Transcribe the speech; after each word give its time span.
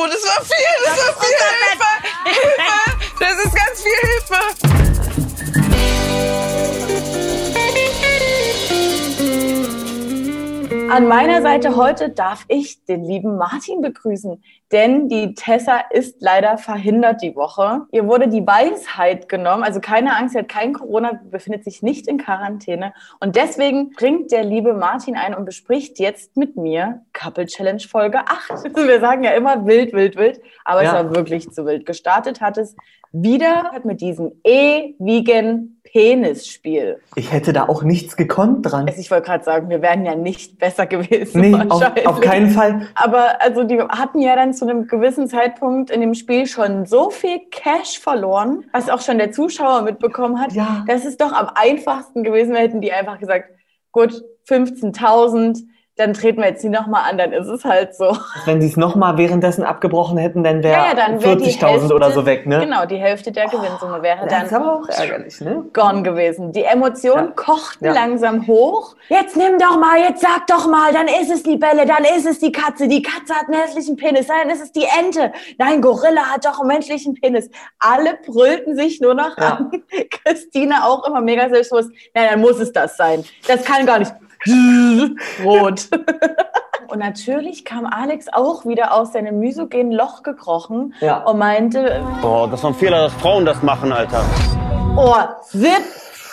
gut. 0.00 0.10
Es 0.14 0.24
war 0.24 0.44
viel, 0.44 0.76
es 0.84 0.96
war 0.98 1.14
viel 1.22 1.36
Hilfe. 1.60 1.90
Hilfe. 2.24 2.80
Das 3.18 3.44
ist 3.44 3.54
ganz 3.54 3.82
viel 3.82 4.89
An 10.90 11.06
meiner 11.06 11.40
Seite 11.42 11.76
heute 11.76 12.10
darf 12.10 12.44
ich 12.48 12.84
den 12.84 13.04
lieben 13.04 13.36
Martin 13.36 13.80
begrüßen, 13.80 14.42
denn 14.72 15.08
die 15.08 15.34
Tessa 15.34 15.80
ist 15.90 16.16
leider 16.20 16.58
verhindert 16.58 17.22
die 17.22 17.36
Woche. 17.36 17.82
Ihr 17.92 18.06
wurde 18.06 18.28
die 18.28 18.44
Weisheit 18.46 19.28
genommen, 19.28 19.62
also 19.62 19.80
keine 19.80 20.16
Angst, 20.16 20.32
sie 20.32 20.40
hat 20.40 20.48
kein 20.48 20.72
Corona, 20.72 21.20
befindet 21.30 21.64
sich 21.64 21.82
nicht 21.82 22.08
in 22.08 22.18
Quarantäne 22.18 22.92
und 23.20 23.36
deswegen 23.36 23.90
bringt 23.90 24.32
der 24.32 24.42
liebe 24.44 24.74
Martin 24.74 25.16
ein 25.16 25.34
und 25.34 25.44
bespricht 25.44 25.98
jetzt 26.00 26.36
mit 26.36 26.56
mir 26.56 27.02
Couple 27.12 27.46
Challenge 27.46 27.80
Folge 27.80 28.18
8. 28.26 28.64
Wir 28.76 29.00
sagen 29.00 29.22
ja 29.22 29.30
immer 29.32 29.66
wild, 29.66 29.92
wild, 29.92 30.16
wild, 30.16 30.40
aber 30.64 30.82
Ja. 30.82 30.88
es 30.88 30.94
war 30.94 31.14
wirklich 31.14 31.50
zu 31.50 31.66
wild. 31.66 31.86
Gestartet 31.86 32.40
hat 32.40 32.58
es 32.58 32.74
wieder 33.12 33.72
mit 33.84 34.00
diesem 34.00 34.32
ewigen 34.44 35.80
Penisspiel. 35.82 37.00
Ich 37.16 37.32
hätte 37.32 37.52
da 37.52 37.68
auch 37.68 37.82
nichts 37.82 38.16
gekonnt 38.16 38.70
dran. 38.70 38.86
Also 38.86 39.00
ich 39.00 39.10
wollte 39.10 39.26
gerade 39.26 39.42
sagen, 39.42 39.68
wir 39.68 39.82
wären 39.82 40.04
ja 40.04 40.14
nicht 40.14 40.58
besser 40.58 40.86
gewesen. 40.86 41.40
Nee, 41.40 41.54
auf, 41.68 41.82
auf 42.06 42.20
keinen 42.20 42.50
Fall. 42.50 42.86
Aber 42.94 43.42
also 43.42 43.64
die 43.64 43.80
hatten 43.80 44.20
ja 44.20 44.36
dann 44.36 44.54
zu 44.54 44.64
einem 44.64 44.86
gewissen 44.86 45.26
Zeitpunkt 45.26 45.90
in 45.90 46.00
dem 46.00 46.14
Spiel 46.14 46.46
schon 46.46 46.86
so 46.86 47.10
viel 47.10 47.40
Cash 47.50 47.98
verloren, 47.98 48.64
was 48.72 48.88
auch 48.88 49.00
schon 49.00 49.18
der 49.18 49.32
Zuschauer 49.32 49.82
mitbekommen 49.82 50.40
hat. 50.40 50.52
Ja. 50.52 50.84
Das 50.86 51.04
ist 51.04 51.20
doch 51.20 51.32
am 51.32 51.50
einfachsten 51.54 52.22
gewesen, 52.22 52.54
hätten 52.54 52.80
die 52.80 52.92
einfach 52.92 53.18
gesagt, 53.18 53.46
gut, 53.90 54.22
15.000, 54.48 55.64
dann 56.00 56.14
treten 56.14 56.40
wir 56.40 56.48
jetzt 56.48 56.62
die 56.64 56.68
nochmal 56.70 57.08
an, 57.08 57.18
dann 57.18 57.32
ist 57.32 57.46
es 57.46 57.64
halt 57.64 57.94
so. 57.94 58.16
Wenn 58.46 58.60
sie 58.60 58.68
es 58.68 58.76
nochmal 58.76 59.18
währenddessen 59.18 59.62
abgebrochen 59.64 60.16
hätten, 60.18 60.42
dann 60.42 60.62
wäre 60.62 60.74
Ja, 60.78 60.86
ja, 60.88 60.94
dann 60.94 61.22
wär 61.22 61.36
die 61.36 61.44
40.000 61.44 61.66
Hälfte- 61.68 61.94
oder 61.94 62.10
so 62.10 62.26
weg, 62.26 62.46
ne? 62.46 62.60
Genau, 62.60 62.86
die 62.86 62.96
Hälfte 62.96 63.30
der 63.30 63.46
Gewinnsumme 63.48 64.02
wäre 64.02 64.24
ist 64.26 64.32
dann 64.32 64.62
aber 64.62 64.80
auch 64.80 64.88
ärgerlich, 64.88 65.40
ne? 65.40 65.64
gone 65.72 66.02
gewesen. 66.02 66.52
Die 66.52 66.64
Emotionen 66.64 67.26
Ja. 67.28 67.32
kochten 67.36 67.84
Ja. 67.84 67.92
langsam 67.92 68.46
hoch. 68.46 68.96
Jetzt 69.08 69.36
nimm 69.36 69.58
doch 69.58 69.78
mal, 69.78 69.98
jetzt 70.00 70.22
sag 70.22 70.46
doch 70.46 70.66
mal, 70.68 70.92
dann 70.92 71.06
ist 71.06 71.30
es 71.30 71.42
die 71.42 71.56
Bälle, 71.56 71.84
dann 71.86 72.04
ist 72.16 72.26
es 72.26 72.38
die 72.38 72.52
Katze. 72.52 72.88
Die 72.88 73.02
Katze 73.02 73.34
hat 73.34 73.46
einen 73.48 73.60
hässlichen 73.60 73.96
Penis, 73.96 74.26
dann 74.26 74.48
ist 74.50 74.62
es 74.62 74.72
die 74.72 74.86
Ente. 74.98 75.32
Nein, 75.58 75.82
Gorilla 75.82 76.22
hat 76.32 76.44
doch 76.46 76.58
einen 76.60 76.68
menschlichen 76.68 77.14
Penis. 77.14 77.50
Alle 77.78 78.18
brüllten 78.26 78.74
sich 78.76 79.00
nur 79.00 79.14
noch 79.14 79.36
an. 79.36 79.70
Christina 80.24 80.86
auch 80.86 81.06
immer 81.06 81.20
mega 81.20 81.48
selbstbewusst. 81.48 81.90
Nein, 82.14 82.28
dann 82.30 82.40
muss 82.40 82.58
es 82.58 82.72
das 82.72 82.96
sein. 82.96 83.24
Das 83.46 83.64
kann 83.64 83.84
gar 83.84 83.98
nicht. 83.98 84.12
Rot. 85.44 85.88
Und 86.88 86.98
natürlich 86.98 87.64
kam 87.64 87.86
Alex 87.86 88.26
auch 88.32 88.64
wieder 88.64 88.94
aus 88.94 89.12
seinem 89.12 89.38
misogenen 89.38 89.92
Loch 89.92 90.22
gekrochen 90.22 90.94
Ja. 91.00 91.18
und 91.18 91.38
meinte, 91.38 92.02
Boah, 92.20 92.48
das 92.48 92.62
war 92.64 92.70
ein 92.70 92.74
Fehler, 92.74 93.02
dass 93.02 93.12
Frauen 93.14 93.44
das 93.46 93.62
machen, 93.62 93.92
Alter. 93.92 94.22
Oh, 94.96 95.14
zip! 95.44 95.82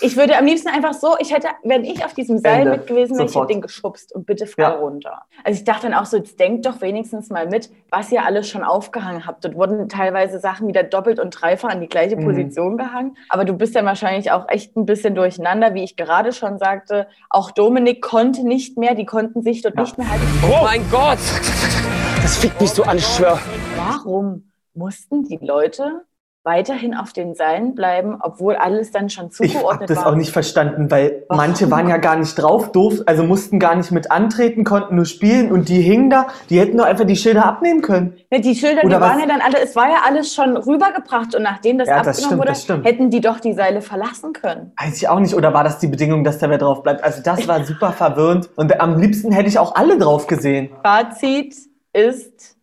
Ich 0.02 0.16
würde 0.16 0.38
am 0.38 0.46
liebsten 0.46 0.70
einfach 0.70 0.94
so, 0.94 1.16
ich 1.20 1.34
hätte, 1.34 1.48
wenn 1.64 1.84
ich 1.84 2.04
auf 2.06 2.14
diesem 2.14 2.38
Seil 2.40 2.60
Ende. 2.62 2.72
mit 2.72 2.88
gewesen 2.88 3.18
wäre, 3.18 3.28
ich 3.28 3.36
hätte 3.36 3.48
den 3.48 3.62
geschubst 3.62 4.14
und 4.14 4.26
bitte 4.26 4.46
fall 4.46 4.64
Ja. 4.64 4.70
runter. 4.72 5.22
Also 5.44 5.58
ich 5.60 5.64
dachte 5.66 5.90
dann 5.90 5.94
auch 5.98 6.06
so, 6.06 6.18
jetzt 6.18 6.40
denkt 6.40 6.66
doch 6.66 6.82
wenigstens 6.82 7.30
mal 7.30 7.48
mit, 7.48 7.70
was 7.90 8.12
ihr 8.12 8.24
alles 8.26 8.48
schon 8.48 8.64
aufgehangen 8.64 9.26
habt. 9.26 9.44
Dort 9.46 9.56
wurden 9.56 9.90
teilweise 9.90 10.40
Sachen 10.40 10.68
wieder 10.68 10.84
doppelt 10.84 11.20
und 11.20 11.32
dreifach 11.32 11.70
an 11.70 11.82
die 11.82 11.88
gleiche 11.88 12.16
Mhm. 12.18 12.26
Position 12.26 12.78
gehangen. 12.78 13.18
Aber 13.30 13.46
du 13.46 13.54
bist 13.54 13.76
ja 13.76 13.84
wahrscheinlich 13.86 14.32
auch 14.32 14.48
echt 14.50 14.76
ein 14.78 14.86
bisschen 14.86 15.16
durcheinander, 15.16 15.74
wie 15.74 15.84
ich 15.84 15.96
gerade 15.96 16.32
schon 16.34 16.60
sagte. 16.60 17.08
Auch 17.30 17.52
Dominik 17.52 18.02
konnte 18.02 18.46
nicht 18.48 18.78
mehr, 18.78 18.94
die 18.96 19.06
konnten 19.06 19.42
sich 19.42 19.62
dort 19.62 19.76
Ja. 19.76 19.82
nicht 19.82 19.98
mehr 19.98 20.10
halten. 20.10 20.26
Oh 20.44 20.64
mein 20.64 20.82
Gott! 20.92 21.20
Das 22.22 22.38
fickt 22.38 22.60
mich 22.62 22.72
so 22.72 22.84
an, 22.84 22.98
ich 22.98 23.06
schwör. 23.08 23.40
Warum 23.78 24.52
mussten 24.74 25.24
die 25.24 25.40
Leute 25.42 26.04
weiterhin 26.48 26.96
auf 26.96 27.12
den 27.14 27.36
Seilen 27.36 27.76
bleiben, 27.76 28.18
obwohl 28.22 28.56
alles 28.56 28.92
dann 28.92 29.10
schon 29.10 29.30
Ich 29.40 29.40
habe 29.40 29.50
zugeordnet 29.54 29.90
das 29.90 29.98
war? 29.98 30.08
auch 30.08 30.16
nicht 30.16 30.32
verstanden, 30.32 30.90
weil 30.90 31.26
Warum? 31.28 31.38
manche 31.46 31.70
waren 31.70 31.90
ja 31.90 31.98
gar 31.98 32.16
nicht 32.16 32.34
drauf, 32.42 32.72
doof, 32.72 33.02
also 33.06 33.24
mussten 33.24 33.60
gar 33.60 33.76
nicht 33.76 33.92
mit 33.92 34.10
antreten, 34.12 34.64
konnten 34.64 34.96
nur 34.96 35.06
spielen 35.06 35.52
und 35.52 35.68
die 35.68 35.82
hingen 35.82 36.10
da, 36.10 36.28
die 36.50 36.60
hätten 36.60 36.78
doch 36.78 36.86
einfach 36.86 37.06
die 37.06 37.18
Schilder 37.18 37.46
abnehmen 37.46 37.82
können. 37.82 38.16
Ja, 38.32 38.40
die 38.40 38.56
Schilder, 38.56 38.82
die 38.82 38.88
Oder 38.88 39.02
waren 39.02 39.16
was? 39.16 39.22
ja 39.22 39.28
dann 39.28 39.42
alle, 39.42 39.60
es 39.62 39.76
war 39.76 39.90
ja 39.90 39.98
alles 40.08 40.34
schon 40.34 40.56
rübergebracht 40.56 41.36
und 41.36 41.44
nachdem 41.44 41.78
das 41.78 41.90
Ja, 41.90 41.98
das 41.98 42.08
abgenommen 42.08 42.26
stimmt, 42.28 42.40
wurde, 42.40 42.50
das 42.50 42.64
stimmt. 42.64 42.86
hätten 42.86 43.10
die 43.10 43.20
doch 43.22 43.40
die 43.42 43.54
Seile 43.54 43.82
verlassen 43.82 44.32
können. 44.34 44.72
Weiß 44.82 44.96
ich 44.98 45.10
auch 45.10 45.20
nicht, 45.20 45.36
oder 45.36 45.54
war 45.54 45.66
das 45.66 45.80
die 45.80 45.88
Bedingung, 45.88 46.24
dass 46.24 46.38
da 46.40 46.50
wer 46.50 46.58
drauf 46.58 46.82
bleibt? 46.82 47.04
Also 47.04 47.22
das 47.22 47.46
war 47.48 47.64
super 47.66 47.92
verwirrend 47.92 48.50
und 48.56 48.80
am 48.80 48.98
liebsten 48.98 49.34
hätte 49.34 49.50
ich 49.50 49.60
auch 49.60 49.76
alle 49.76 49.98
drauf 49.98 50.28
gesehen. 50.28 50.70
Fazit 50.82 51.56
ist 51.94 52.56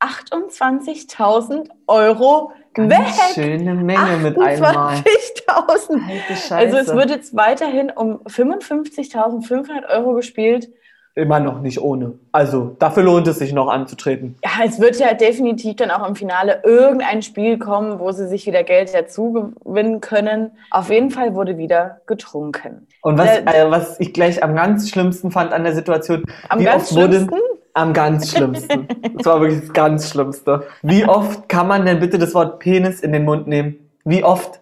28.000 0.00 1.68
Euro 1.86 2.52
Ganz 2.74 2.90
weg. 2.92 3.06
schöne 3.34 3.74
Menge 3.74 4.16
mit 4.22 4.38
einmal. 4.40 4.96
28.000. 4.96 5.04
Alte 5.48 6.34
Scheiße. 6.34 6.54
Also 6.56 6.76
es 6.78 6.94
wird 6.94 7.10
jetzt 7.10 7.36
weiterhin 7.36 7.90
um 7.90 8.20
55.500 8.26 9.88
Euro 9.90 10.14
gespielt. 10.14 10.68
Immer 11.16 11.38
noch 11.38 11.60
nicht 11.60 11.80
ohne. 11.80 12.14
Also 12.32 12.74
dafür 12.80 13.04
lohnt 13.04 13.28
es 13.28 13.38
sich 13.38 13.52
noch 13.52 13.68
anzutreten. 13.68 14.34
Ja, 14.44 14.64
es 14.66 14.80
wird 14.80 14.98
ja 14.98 15.14
definitiv 15.14 15.76
dann 15.76 15.92
auch 15.92 16.08
im 16.08 16.16
Finale 16.16 16.60
irgendein 16.64 17.22
Spiel 17.22 17.56
kommen, 17.56 18.00
wo 18.00 18.10
sie 18.10 18.26
sich 18.26 18.46
wieder 18.48 18.64
Geld 18.64 18.92
dazu 18.92 19.54
gewinnen 19.64 20.00
können. 20.00 20.50
Auf 20.72 20.90
jeden 20.90 21.10
Fall 21.12 21.36
wurde 21.36 21.56
wieder 21.56 22.00
getrunken. 22.06 22.88
Und 23.02 23.16
was, 23.16 23.26
Der- 23.44 23.66
äh, 23.66 23.70
was 23.70 24.00
ich 24.00 24.12
gleich 24.12 24.42
am 24.42 24.56
ganz 24.56 24.90
schlimmsten 24.90 25.30
fand 25.30 25.52
an 25.52 25.62
der 25.62 25.74
Situation, 25.74 26.24
Am 26.48 26.58
wie 26.58 26.64
ganz 26.64 26.90
oft 26.90 26.96
wurde 26.96 27.14
schlimmsten? 27.18 27.36
Am 27.74 27.92
ganz 27.92 28.30
schlimmsten. 28.30 28.88
das 29.14 29.26
war 29.26 29.40
wirklich 29.40 29.60
das 29.60 29.72
ganz 29.72 30.08
Schlimmste. 30.08 30.66
Wie 30.82 31.04
oft 31.04 31.48
kann 31.48 31.68
man 31.68 31.84
denn 31.84 32.00
bitte 32.00 32.18
das 32.18 32.34
Wort 32.34 32.60
Penis 32.60 33.00
in 33.00 33.12
den 33.12 33.24
Mund 33.24 33.46
nehmen? 33.46 33.90
Wie 34.04 34.24
oft? 34.24 34.60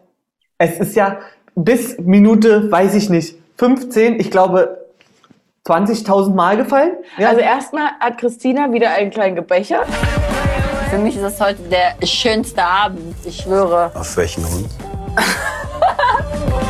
Es 0.59 0.79
ist 0.79 0.97
ja 0.97 1.19
bis 1.55 1.99
Minute, 1.99 2.71
weiß 2.71 2.95
ich 2.95 3.11
nicht, 3.11 3.37
15, 3.59 4.19
ich 4.19 4.31
glaube 4.31 4.87
20.000 5.67 6.35
Mal 6.35 6.57
gefallen. 6.57 6.97
Ja. 7.19 7.29
Also 7.29 7.41
erstmal 7.41 7.91
hat 8.01 8.19
Christina 8.19 8.73
wieder 8.73 8.91
einen 8.91 9.11
kleinen 9.11 9.37
gebechert. 9.37 9.87
Für 10.91 10.99
mich 10.99 11.17
ist 11.17 11.23
das 11.23 11.41
heute 11.41 11.63
der 11.63 12.05
schönste 12.07 12.65
Abend, 12.65 13.15
ich 13.25 13.43
schwöre. 13.43 13.93
Auf 13.95 14.17
welchen 14.17 14.45
Hund? 14.45 14.69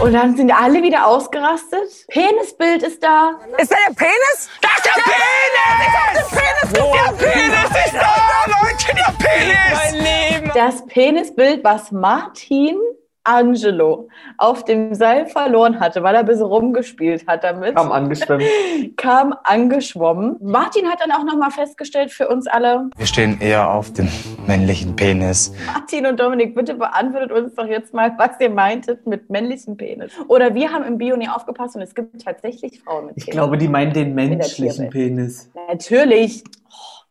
Und 0.03 0.15
dann 0.15 0.37
sind 0.37 0.51
alle 0.51 0.83
wieder 0.83 1.07
ausgerastet. 1.07 2.07
Penisbild 2.09 2.83
ist 2.83 3.01
da. 3.05 3.39
Ist 3.57 3.71
da 3.71 3.77
der 3.89 3.95
Penis? 3.95 4.51
Das 4.61 4.73
ist 4.79 4.87
der 4.87 5.03
Penis! 5.05 6.29
Der 6.33 6.43
Penis! 6.43 6.73
Der 6.73 7.31
Penis 7.31 7.87
ist 7.87 7.95
da, 7.95 8.17
Leute! 8.47 8.97
Der 8.97 9.13
Penis! 9.25 9.93
Mein 9.93 9.95
Leben! 9.95 10.51
Das 10.55 10.87
Penisbild, 10.87 11.63
was 11.63 11.93
Martin 11.93 12.81
Angelo 13.25 14.09
auf 14.39 14.65
dem 14.65 14.95
Seil 14.95 15.27
verloren 15.27 15.79
hatte, 15.81 16.03
weil 16.03 16.15
er 16.15 16.21
ein 16.21 16.27
bisschen 16.27 16.47
rumgespielt 16.47 17.27
hat 17.27 17.45
damit, 17.45 17.77
Kam 17.77 17.93
angeschwemmt. 17.93 18.43
kam 18.97 19.35
angeschwommen. 19.45 20.37
Martin 20.41 20.89
hat 20.89 21.01
dann 21.01 21.13
auch 21.13 21.25
nochmal 21.25 21.51
festgestellt 21.51 22.11
für 22.11 22.29
uns 22.29 22.47
alle, 22.47 22.91
Wir 22.97 23.07
stehen 23.07 23.41
eher 23.41 23.71
auf 23.73 23.93
dem 23.93 24.09
männlichen 24.47 24.97
Penis. 24.97 25.53
Martin 25.67 26.07
und 26.07 26.19
Dominik, 26.19 26.55
bitte 26.55 26.75
beantwortet 26.75 27.33
uns 27.33 27.55
doch 27.55 27.67
jetzt 27.67 27.95
mal, 27.95 28.13
was 28.19 28.39
ihr 28.41 28.51
meintet 28.51 29.07
mit 29.07 29.31
männlichem 29.31 29.77
Penis. 29.77 30.13
Oder 30.29 30.55
wir 30.55 30.73
haben 30.73 30.85
im 30.85 30.99
Bio 30.99 31.17
nie 31.17 31.29
aufgepasst 31.29 31.77
und 31.77 31.83
es 31.83 31.95
gibt 31.95 32.23
tatsächlich 32.25 32.81
Frauen 32.81 33.07
mit 33.07 33.17
Ich 33.17 33.25
Penis. 33.27 33.37
glaube, 33.37 33.57
die 33.59 33.69
meinen 33.69 33.93
den 33.93 34.15
menschlichen. 34.15 34.91
Penis. 34.91 35.51
Natürlich. 35.69 36.45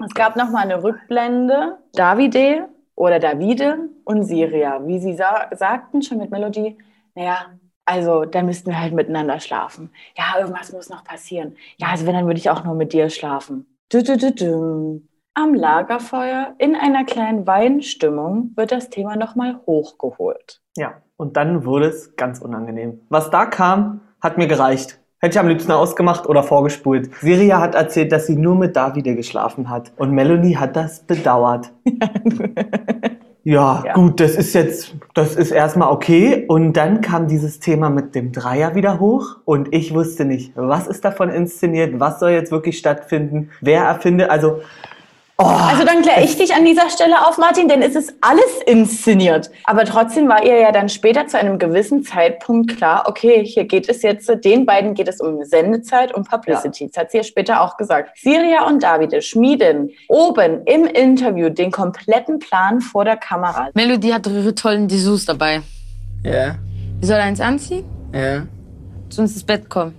Es 0.04 0.14
gab 0.16 0.36
noch 0.36 0.50
mal 0.50 0.64
eine 0.64 0.84
Rückblende. 0.84 1.78
Davide 1.94 2.68
oder 3.02 3.18
Davide 3.18 3.90
und 4.04 4.26
Siria, 4.26 4.86
wie 4.86 5.00
sie 5.00 5.16
sa 5.16 5.48
sagten 5.56 6.04
schon 6.04 6.20
mit 6.20 6.30
Melody, 6.30 6.78
naja, 7.16 7.48
also 7.84 8.26
dann 8.26 8.46
müssten 8.46 8.70
wir 8.70 8.80
halt 8.80 8.94
miteinander 8.94 9.40
schlafen. 9.40 9.90
Ja, 10.16 10.40
irgendwas 10.40 10.72
muss 10.72 10.88
noch 10.88 11.04
passieren. 11.04 11.56
Ja, 11.78 11.88
also 11.88 12.06
wenn, 12.06 12.14
dann 12.14 12.28
würde 12.28 12.38
ich 12.38 12.52
auch 12.52 12.64
nur 12.64 12.76
mit 12.76 12.94
dir 12.94 13.10
schlafen. 13.10 13.66
Du, 13.90 14.04
du, 14.04 14.32
du. 14.32 15.02
Am 15.34 15.56
Lagerfeuer 15.56 16.54
in 16.60 16.76
einer 16.76 17.04
kleinen 17.04 17.48
Weinstimmung 17.48 18.52
wird 18.56 18.72
das 18.72 18.92
Thema 18.92 19.16
noch 19.16 19.34
mal 19.34 19.60
hochgeholt. 19.66 20.62
Ja, 20.78 21.02
und 21.18 21.38
dann 21.38 21.66
wurde 21.66 21.88
es 21.88 22.16
ganz 22.18 22.40
unangenehm. 22.40 23.02
Was 23.10 23.32
da 23.32 23.48
kam, 23.48 24.02
hat 24.22 24.38
mir 24.38 24.48
gereicht. 24.48 25.01
Hätte 25.24 25.36
ich 25.36 25.40
am 25.40 25.48
liebsten 25.48 25.72
ausgemacht 25.72 26.28
oder 26.28 26.42
vorgespult. 26.42 27.12
Siria 27.22 27.60
hat 27.60 27.76
erzählt, 27.76 28.12
dass 28.12 28.26
sie 28.26 28.36
nur 28.36 28.56
mit 28.56 28.76
Davide 28.76 29.16
geschlafen 29.16 29.70
hat. 29.70 29.92
Und 29.98 30.12
Melanie 30.12 30.58
hat 30.58 30.76
das 30.76 31.02
bedauert. 31.04 31.72
Ja, 33.44 33.84
Ja. 33.88 33.94
gut, 33.94 34.20
das 34.20 34.36
ist 34.36 34.54
jetzt, 34.54 34.96
das 35.16 35.36
ist 35.36 35.50
erstmal 35.50 35.92
okay. 35.92 36.46
Und 36.48 36.74
dann 36.74 37.02
kam 37.02 37.28
dieses 37.28 37.60
Thema 37.60 37.90
mit 37.90 38.14
dem 38.14 38.32
Dreier 38.32 38.76
wieder 38.76 39.00
hoch. 39.00 39.38
Und 39.46 39.74
ich 39.74 39.96
wusste 39.96 40.26
nicht, 40.26 40.52
was 40.56 40.86
ist 40.86 41.04
davon 41.04 41.30
inszeniert, 41.30 42.00
was 42.00 42.20
soll 42.20 42.30
jetzt 42.32 42.52
wirklich 42.52 42.78
stattfinden, 42.78 43.50
wer 43.62 43.84
erfindet, 43.86 44.30
also 44.30 44.62
Also 45.48 45.86
dann 45.86 46.02
kläre 46.02 46.24
ich 46.24 46.38
dich 46.38 46.54
an 46.54 46.66
dieser 46.66 46.90
Stelle 46.90 47.28
auf, 47.28 47.38
Martin, 47.38 47.68
denn 47.68 47.82
es 47.82 47.96
ist 47.96 48.14
alles 48.22 48.62
inszeniert. 48.66 49.50
Aber 49.66 49.86
trotzdem 49.86 50.28
war 50.28 50.44
ihr 50.44 50.58
ja 50.60 50.72
dann 50.72 50.90
später 50.90 51.28
zu 51.28 51.38
einem 51.38 51.60
gewissen 51.60 52.04
Zeitpunkt 52.04 52.76
klar, 52.78 53.06
okay, 53.08 53.46
hier 53.46 53.66
geht 53.66 53.90
es 53.90 54.02
jetzt, 54.02 54.32
den 54.44 54.66
beiden 54.66 54.94
geht 54.94 55.08
es 55.08 55.20
um 55.20 55.44
Sendezeit 55.44 56.14
und 56.14 56.30
Publicity. 56.30 56.88
Das 56.88 57.02
hat 57.02 57.12
sie 57.12 57.18
ja 57.18 57.24
später 57.24 57.62
auch 57.62 57.78
gesagt. 57.78 58.18
Siria 58.20 58.68
und 58.68 58.84
Davide 58.84 59.22
schmieden 59.22 59.92
oben 60.08 60.64
im 60.66 60.86
Interview 60.86 61.50
den 61.50 61.72
kompletten 61.72 62.40
Plan 62.40 62.82
vor 62.82 63.06
der 63.06 63.18
Kamera. 63.18 63.70
Melody 63.74 64.10
hat 64.10 64.28
ihre 64.28 64.54
tollen 64.56 64.88
Dessous 64.88 65.26
dabei. 65.26 65.62
Ja, 66.24 66.56
Die 67.02 67.06
soll 67.06 67.18
eins 67.18 67.40
anziehen, 67.40 67.84
ja. 68.14 68.44
zu 69.10 69.22
uns 69.22 69.34
ins 69.34 69.44
Bett 69.44 69.70
kommen. 69.70 69.96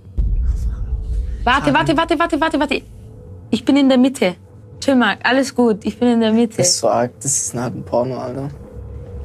Warte, 1.43 1.73
warte, 1.73 1.97
warte, 1.97 2.17
warte, 2.17 2.39
warte, 2.39 2.59
warte. 2.59 2.81
Ich 3.51 3.65
bin 3.65 3.75
in 3.75 3.89
der 3.89 3.97
Mitte. 3.97 4.35
Chill 4.83 4.95
mal, 4.95 5.15
alles 5.23 5.55
gut, 5.55 5.85
ich 5.85 5.97
bin 5.97 6.09
in 6.09 6.19
der 6.19 6.33
Mitte. 6.33 6.57
Das 6.57 6.67
ist 6.67 6.79
so 6.79 6.89
arg, 6.89 7.11
das 7.21 7.31
ist 7.37 7.55
halt 7.55 7.73
ein 7.73 7.85
Porno, 7.85 8.17
Alter. 8.17 8.49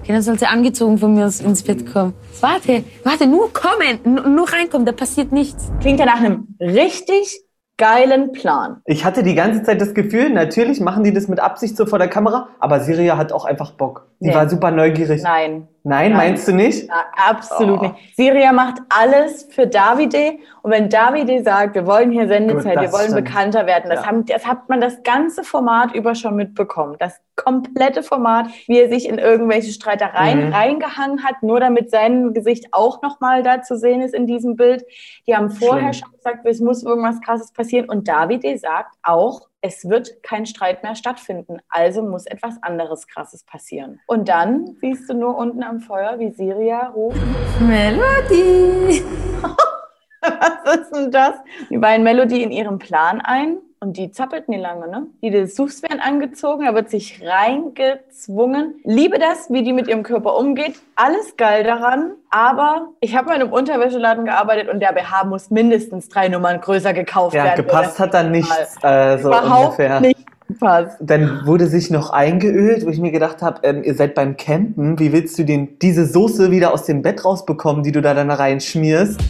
Okay, 0.01 0.13
dann 0.13 0.23
soll 0.23 0.39
sie 0.39 0.47
angezogen 0.47 0.99
von 0.99 1.13
mir 1.13 1.25
ins 1.25 1.63
Bett 1.65 1.93
kommen. 1.93 2.15
Warte, 2.41 2.85
warte, 3.03 3.27
nur 3.27 3.53
kommen, 3.53 3.99
nur, 4.05 4.29
nur 4.29 4.53
reinkommen, 4.53 4.87
da 4.87 4.93
passiert 4.93 5.33
nichts. 5.33 5.73
Klingt 5.81 5.99
ja 5.99 6.07
nach 6.07 6.21
einem 6.21 6.47
richtig 6.61 7.43
geilen 7.77 8.31
Plan. 8.31 8.83
Ich 8.87 9.05
hatte 9.05 9.25
die 9.25 9.35
ganze 9.35 9.65
Zeit 9.65 9.81
das 9.81 9.95
Gefühl, 9.95 10.31
natürlich 10.31 10.79
machen 10.79 11.03
die 11.03 11.13
das 11.13 11.27
mit 11.27 11.41
Absicht 11.41 11.77
so 11.77 11.87
vor 11.87 11.99
der 11.99 12.09
Kamera, 12.09 12.51
aber 12.61 12.79
Siria 12.79 13.17
hat 13.17 13.33
auch 13.33 13.45
einfach 13.45 13.73
Bock. 13.73 14.07
Die 14.21 14.29
Nee. 14.29 14.35
war 14.37 14.49
super 14.49 14.71
neugierig. 14.71 15.23
Nein. 15.25 15.67
Nein, 15.89 16.11
Nein. 16.11 16.17
meinst 16.17 16.47
du 16.47 16.53
nicht? 16.53 16.87
Ja, 16.89 17.07
absolut 17.31 17.81
Oh. 17.81 17.83
nicht. 17.83 17.95
Siria 18.17 18.53
macht 18.53 18.77
alles 18.91 19.49
für 19.51 19.67
Davide. 19.67 20.39
Und 20.63 20.71
wenn 20.71 20.89
Davide 20.91 21.43
sagt, 21.43 21.75
wir 21.75 21.87
wollen 21.87 22.11
hier 22.11 22.29
Sendezeit, 22.29 22.75
Gut, 22.75 22.83
wir 22.83 22.93
wollen 22.93 23.11
stimmt. 23.11 23.25
bekannter 23.25 23.67
werden, 23.67 23.89
das, 23.91 24.01
Ja. 24.03 24.07
haben, 24.07 24.27
das 24.27 24.47
hat 24.47 24.69
man 24.69 24.81
das 24.81 25.03
ganze 25.03 25.45
Format 25.45 25.95
über 25.95 26.15
schon 26.15 26.37
mitbekommen. 26.37 26.97
Das 26.99 27.19
komplette 27.37 28.03
Format, 28.03 28.49
wie 28.67 28.79
er 28.81 28.89
sich 28.89 29.09
in 29.09 29.17
irgendwelche 29.19 29.73
Streitereien 29.73 30.49
Mhm. 30.49 30.53
reingehangen 30.55 31.25
hat, 31.25 31.43
nur 31.43 31.61
damit 31.61 31.91
sein 31.91 32.35
Gesicht 32.35 32.67
auch 32.73 33.01
nochmal 33.01 33.43
da 33.43 33.63
zu 33.63 33.77
sehen 33.79 34.03
ist 34.03 34.13
in 34.15 34.27
diesem 34.27 34.57
Bild. 34.57 34.85
Die 35.27 35.35
haben 35.35 35.49
vorher 35.51 35.95
Schlimm. 35.95 36.09
schon 36.11 36.17
gesagt, 36.17 36.47
es 36.47 36.61
muss 36.61 36.83
irgendwas 36.83 37.21
Krasses 37.21 37.53
passieren. 37.53 37.89
Und 37.89 38.09
Davide 38.09 38.59
sagt 38.59 38.95
auch, 39.03 39.48
es 39.61 39.89
wird 39.89 40.23
kein 40.23 40.47
Streit 40.47 40.83
mehr 40.83 40.95
stattfinden. 40.95 41.59
Also 41.69 42.03
muss 42.03 42.27
etwas 42.27 42.63
anderes 42.63 43.09
Krasses 43.09 43.45
passieren. 43.45 44.01
Und 44.07 44.29
dann 44.29 44.77
siehst 44.81 45.09
du 45.11 45.15
nur 45.15 45.37
unten 45.37 45.63
am 45.63 45.81
Feuer, 45.81 46.19
wie 46.19 46.31
Siria 46.31 46.89
ruft, 46.89 47.19
Melody. 47.61 49.03
was 50.21 50.77
ist 50.81 50.95
denn 50.95 51.11
das? 51.11 51.35
Die 51.71 51.79
beiden 51.79 52.05
Melody 52.05 52.43
in 52.43 52.51
ihren 52.53 52.79
Plan 52.79 53.21
ein 53.21 53.59
und 53.81 53.97
die 53.97 54.11
zappelten 54.11 54.55
nie 54.55 54.61
lange, 54.61 54.89
ne? 54.89 55.07
Die 55.23 55.31
Dessous 55.31 55.83
werden 55.83 56.01
angezogen, 56.01 56.65
da 56.67 56.75
wird 56.75 56.91
sich 56.91 57.23
reingezwungen. 57.25 58.75
Liebe 58.85 59.19
das, 59.19 59.51
wie 59.51 59.63
die 59.63 59.73
mit 59.73 59.87
ihrem 59.89 60.03
Körper 60.03 60.37
umgeht. 60.37 60.75
Alles 60.97 61.37
geil 61.37 61.63
daran. 61.65 62.13
Aber 62.31 62.89
ich 63.01 63.17
habe 63.17 63.29
mal 63.29 63.37
in 63.37 63.43
einem 63.43 63.53
Unterwäscheladen 63.53 64.25
gearbeitet 64.25 64.69
und 64.69 64.81
der 64.81 64.93
BH 64.93 65.25
muss 65.25 65.51
mindestens 65.51 66.09
drei 66.09 66.29
Nummern 66.29 66.61
größer 66.61 66.93
gekauft 66.93 67.35
Ja, 67.37 67.45
werden. 67.45 67.65
gepasst 67.65 67.99
hat 68.01 68.15
dann 68.15 68.33
nichts. 68.33 68.77
Äh, 68.83 69.19
so 69.19 69.29
Überhaupt 69.29 69.65
ungefähr. 69.79 70.01
nicht 70.01 70.27
gepasst. 70.49 70.97
Dann 71.01 71.47
wurde 71.47 71.67
sich 71.69 71.91
noch 71.91 72.11
eingeölt, 72.11 72.85
wo 72.85 72.91
ich 72.91 72.99
mir 72.99 73.13
gedacht 73.13 73.43
habe, 73.43 73.61
ähm, 73.63 73.85
ihr 73.85 73.95
seid 73.95 74.15
beim 74.15 74.37
Campen, 74.37 74.99
wie 74.99 75.13
willst 75.13 75.39
du 75.39 75.45
den, 75.45 75.79
diese 75.79 76.05
Soße 76.07 76.51
wieder 76.51 76.73
aus 76.73 76.85
dem 76.85 77.03
Bett 77.03 77.25
rausbekommen, 77.25 77.83
die 77.85 77.93
du 77.93 78.01
da 78.03 78.15
dann 78.15 78.31
reinschmierst? 78.31 79.21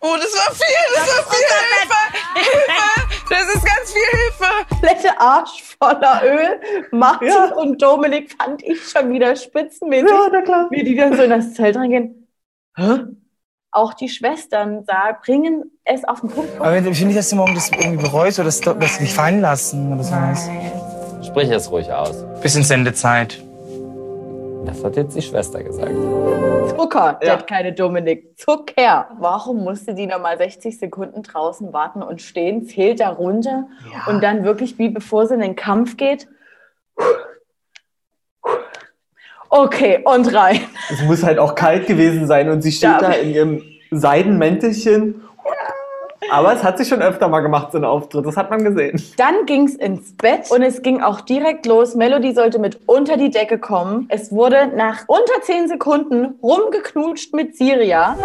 Oh, 0.00 0.14
das 0.16 0.32
war 0.34 0.54
viel, 0.54 0.66
das, 0.94 1.06
war 1.08 1.32
viel. 1.32 1.97
Das 3.30 3.54
ist 3.54 3.64
ganz 3.64 3.92
viel 3.92 4.20
Hilfe. 4.20 4.66
komplette 4.68 5.20
Arsch 5.20 5.62
voller 5.78 6.22
Öl. 6.24 6.60
Martin 6.92 7.28
Ja. 7.28 7.54
und 7.54 7.80
Dominik 7.82 8.34
fand 8.40 8.62
ich 8.62 8.88
schon 8.88 9.12
wieder 9.12 9.34
spitzenmäßig, 9.36 10.08
na 10.32 10.40
klar. 10.42 10.66
wie 10.70 10.82
die 10.84 10.96
dann 10.96 11.16
so 11.16 11.22
in 11.22 11.30
das 11.30 11.54
Zelt 11.54 11.76
reingehen. 11.76 12.28
Hä? 12.76 13.00
Auch 13.70 13.92
die 13.94 14.08
Schwestern 14.08 14.84
sagen, 14.84 15.18
bringen 15.24 15.70
es 15.84 16.04
auf 16.04 16.20
den 16.20 16.30
Punkt. 16.30 16.58
Aber 16.58 16.76
ich 16.78 16.84
will 17.00 17.06
nicht, 17.06 17.18
dass 17.18 17.28
du 17.28 17.36
morgen 17.36 17.54
das 17.54 17.70
irgendwie 17.70 18.02
bereust 18.02 18.38
oder 18.38 18.46
das, 18.46 18.60
das 18.60 18.98
dich 18.98 19.12
fallen 19.12 19.40
lassen 19.40 19.92
oder 19.92 20.02
sowas. 20.02 20.48
Sprich 21.26 21.50
es 21.50 21.70
ruhig 21.70 21.92
aus. 21.92 22.24
Bisschen 22.40 22.62
Sendezeit. 22.64 23.44
Das 24.64 24.84
hat 24.84 24.96
jetzt 24.96 25.16
die 25.16 25.22
Schwester 25.22 25.62
gesagt. 25.62 25.92
Zucker, 26.76 27.18
der 27.20 27.28
Ja. 27.28 27.34
hat 27.38 27.46
keine 27.46 27.72
Dominik. 27.72 28.38
Zucker. 28.38 29.08
Warum 29.18 29.64
musste 29.64 29.94
die 29.94 30.06
nochmal 30.06 30.36
60 30.36 30.78
Sekunden 30.78 31.22
draußen 31.22 31.72
warten 31.72 32.02
und 32.02 32.20
stehen, 32.20 32.64
zählt 32.66 33.00
da 33.00 33.08
runter 33.10 33.68
und 34.06 34.22
dann 34.22 34.44
wirklich, 34.44 34.78
wie 34.78 34.88
bevor 34.90 35.26
sie 35.26 35.34
in 35.34 35.40
den 35.40 35.56
Kampf 35.56 35.96
geht? 35.96 36.28
Okay, 39.50 40.00
und 40.04 40.34
rein. 40.34 40.60
Es 40.90 41.02
muss 41.02 41.22
halt 41.22 41.38
auch 41.38 41.54
kalt 41.54 41.86
gewesen 41.86 42.26
sein 42.26 42.50
und 42.50 42.60
sie 42.62 42.72
steht 42.72 42.90
Ja. 42.90 42.98
da 43.00 43.12
in 43.12 43.30
ihrem 43.30 43.62
Seidenmäntelchen. 43.90 45.22
Aber 46.30 46.52
es 46.52 46.62
hat 46.62 46.78
sie 46.78 46.84
schon 46.84 47.00
öfter 47.00 47.28
mal 47.28 47.40
gemacht, 47.40 47.72
so 47.72 47.78
ein 47.78 47.84
Auftritt. 47.84 48.26
Das 48.26 48.36
hat 48.36 48.50
man 48.50 48.64
gesehen. 48.64 49.02
Dann 49.16 49.46
ging's 49.46 49.74
ins 49.74 50.14
Bett 50.16 50.50
und 50.50 50.62
es 50.62 50.82
ging 50.82 51.00
auch 51.02 51.20
direkt 51.22 51.64
los. 51.66 51.94
Melody 51.94 52.32
sollte 52.34 52.58
mit 52.58 52.80
unter 52.86 53.16
die 53.16 53.30
Decke 53.30 53.58
kommen. 53.58 54.06
Es 54.10 54.32
wurde 54.32 54.68
nach 54.74 55.04
unter 55.06 55.42
10 55.42 55.68
Sekunden 55.68 56.34
rumgeknutscht 56.42 57.34
mit 57.34 57.56
Siria. 57.56 58.16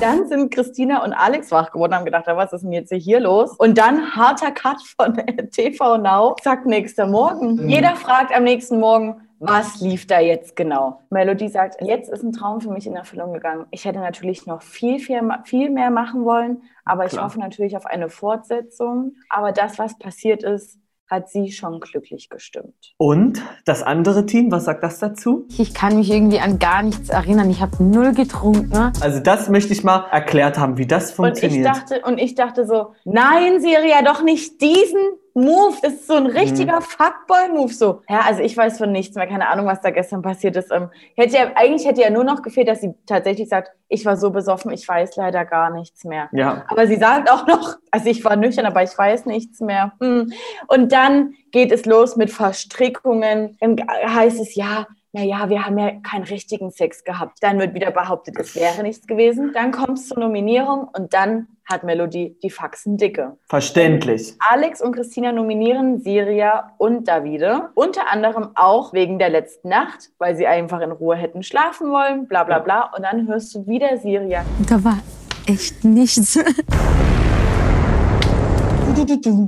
Dann 0.00 0.28
sind 0.28 0.54
Christina 0.54 1.02
und 1.02 1.12
Alex 1.12 1.50
wach 1.50 1.72
geworden, 1.72 1.92
haben 1.92 2.04
gedacht, 2.04 2.24
was 2.28 2.52
ist 2.52 2.62
denn 2.62 2.70
jetzt 2.70 2.92
hier 2.92 3.18
los? 3.18 3.56
Und 3.58 3.78
dann 3.78 4.14
harter 4.14 4.52
Cut 4.52 4.80
von 4.96 5.20
TV 5.50 5.98
Now. 5.98 6.36
Zack, 6.40 6.66
nächster 6.66 7.06
Morgen. 7.06 7.68
Jeder 7.68 7.96
fragt 7.96 8.34
am 8.34 8.44
nächsten 8.44 8.78
Morgen, 8.78 9.27
was 9.40 9.80
lief 9.80 10.06
da 10.06 10.20
jetzt 10.20 10.56
genau? 10.56 11.00
Melody 11.10 11.48
sagt, 11.48 11.80
jetzt 11.80 12.10
ist 12.10 12.22
ein 12.22 12.32
Traum 12.32 12.60
für 12.60 12.70
mich 12.70 12.86
in 12.86 12.96
Erfüllung 12.96 13.32
gegangen. 13.32 13.66
Ich 13.70 13.84
hätte 13.84 14.00
natürlich 14.00 14.46
noch 14.46 14.62
viel, 14.62 14.98
viel, 14.98 15.20
viel 15.44 15.70
mehr 15.70 15.90
machen 15.90 16.24
wollen, 16.24 16.62
aber 16.84 17.04
ich 17.06 17.12
Klar. 17.12 17.26
hoffe 17.26 17.38
natürlich 17.38 17.76
auf 17.76 17.86
eine 17.86 18.08
Fortsetzung. 18.08 19.12
Aber 19.28 19.52
das, 19.52 19.78
was 19.78 19.98
passiert 19.98 20.42
ist, 20.42 20.78
hat 21.10 21.30
sie 21.30 21.50
schon 21.52 21.80
glücklich 21.80 22.28
gestimmt. 22.28 22.74
Und 22.98 23.40
das 23.64 23.82
andere 23.82 24.26
Team, 24.26 24.52
was 24.52 24.66
sagt 24.66 24.82
das 24.82 24.98
dazu? 24.98 25.46
Ich 25.56 25.72
kann 25.72 25.96
mich 25.96 26.10
irgendwie 26.10 26.38
an 26.38 26.58
gar 26.58 26.82
nichts 26.82 27.08
erinnern. 27.08 27.48
Ich 27.48 27.62
habe 27.62 27.82
null 27.82 28.12
getrunken. 28.12 28.68
Ne? 28.68 28.92
Also 29.00 29.20
das 29.20 29.48
möchte 29.48 29.72
ich 29.72 29.84
mal 29.84 30.04
erklärt 30.10 30.58
haben, 30.58 30.76
wie 30.76 30.86
das 30.86 31.04
Und 31.04 31.10
ich 31.10 31.40
funktioniert. 31.40 31.66
dachte, 31.66 32.02
und 32.04 32.18
ich 32.18 32.34
dachte 32.34 32.66
so, 32.66 32.92
nein, 33.04 33.60
Siria, 33.60 34.02
doch 34.04 34.22
nicht 34.22 34.60
diesen 34.60 35.00
Move. 35.38 35.76
Ist 35.82 36.06
so 36.06 36.14
ein 36.14 36.26
richtiger 36.26 36.80
Fuckboy-Move. 36.80 37.72
So, 37.72 38.02
ja, 38.08 38.20
also 38.26 38.42
ich 38.42 38.56
weiß 38.56 38.78
von 38.78 38.92
nichts 38.92 39.14
mehr, 39.14 39.26
keine 39.26 39.48
Ahnung, 39.48 39.66
was 39.66 39.80
da 39.80 39.90
gestern 39.90 40.22
passiert 40.22 40.56
ist. 40.56 40.70
Ähm, 40.72 40.90
hätte 41.16 41.36
ja, 41.36 41.52
eigentlich 41.54 41.86
hätte 41.86 42.02
ja 42.02 42.10
nur 42.10 42.24
noch 42.24 42.42
gefehlt, 42.42 42.68
dass 42.68 42.80
sie 42.80 42.94
tatsächlich 43.06 43.48
sagt, 43.48 43.70
ich 43.88 44.04
war 44.04 44.16
so 44.16 44.30
besoffen, 44.30 44.70
ich 44.72 44.86
weiß 44.86 45.16
leider 45.16 45.44
gar 45.44 45.70
nichts 45.70 46.04
mehr. 46.04 46.28
ja. 46.32 46.64
Aber 46.68 46.86
sie 46.86 46.96
sagt 46.96 47.30
auch 47.30 47.46
noch, 47.46 47.76
also 47.90 48.08
ich 48.08 48.24
war 48.24 48.36
nüchtern, 48.36 48.66
aber 48.66 48.82
ich 48.82 48.96
weiß 48.96 49.26
nichts 49.26 49.60
mehr. 49.60 49.92
Hm. 50.00 50.32
Und 50.66 50.92
dann 50.92 51.34
geht 51.52 51.72
es 51.72 51.86
los 51.86 52.16
mit 52.16 52.30
Verstrickungen. 52.30 53.56
Dann 53.60 53.76
heißt 53.88 54.40
es, 54.40 54.54
ja, 54.54 54.86
naja, 55.12 55.48
wir 55.48 55.64
haben 55.64 55.78
ja 55.78 55.92
keinen 56.02 56.24
richtigen 56.24 56.70
Sex 56.70 57.02
gehabt. 57.02 57.38
Dann 57.40 57.58
wird 57.58 57.74
wieder 57.74 57.90
behauptet, 57.90 58.36
es 58.38 58.54
wäre 58.54 58.82
nichts 58.82 59.06
gewesen. 59.06 59.52
Dann 59.54 59.72
kommt 59.72 59.98
es 59.98 60.08
zur 60.08 60.18
Nominierung 60.18 60.88
und 60.94 61.14
dann 61.14 61.48
hat 61.64 61.82
Melody 61.82 62.38
die 62.42 62.50
Faxen 62.50 62.96
dicke. 62.96 63.36
Verständlich. 63.48 64.34
Alex 64.38 64.80
und 64.80 64.92
Christina 64.92 65.32
nominieren 65.32 66.00
Siria 66.00 66.72
und 66.78 67.08
Davide. 67.08 67.70
Unter 67.74 68.10
anderem 68.10 68.50
auch 68.54 68.92
wegen 68.92 69.18
der 69.18 69.30
letzten 69.30 69.68
Nacht, 69.68 70.10
weil 70.18 70.36
sie 70.36 70.46
einfach 70.46 70.80
in 70.80 70.92
Ruhe 70.92 71.16
hätten 71.16 71.42
schlafen 71.42 71.90
wollen, 71.90 72.28
bla 72.28 72.44
bla 72.44 72.58
bla. 72.58 72.92
Und 72.96 73.02
dann 73.02 73.26
hörst 73.28 73.54
du 73.54 73.66
wieder 73.66 73.96
Siria. 73.98 74.44
Da 74.68 74.82
war 74.82 74.98
echt 75.46 75.84
nichts. 75.84 76.38